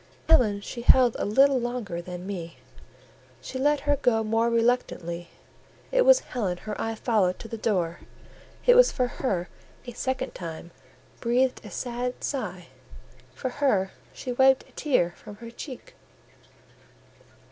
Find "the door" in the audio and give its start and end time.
7.47-7.99